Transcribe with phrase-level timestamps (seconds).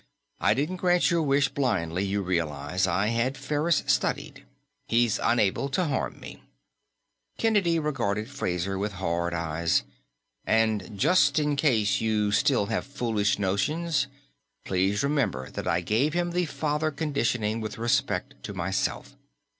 [0.39, 2.87] I didn't grant your wish blindly, you realize.
[2.87, 4.43] I had Ferris studied;
[4.87, 6.41] he's unable to harm me."
[7.37, 9.83] Kennedy regarded Fraser with hard eyes.
[10.43, 14.07] "And just in case you still have foolish notions,
[14.65, 19.15] please remember that I gave him the father conditioning with respect to myself.